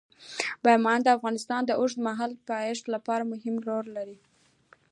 بامیان 0.63 0.99
د 1.03 1.07
افغانستان 1.17 1.61
د 1.65 1.71
اوږدمهاله 1.79 2.35
پایښت 2.49 2.85
لپاره 2.93 3.29
مهم 3.31 3.55
رول 3.67 3.87
لري. 3.97 4.17